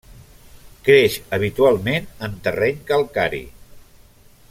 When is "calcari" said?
2.91-3.43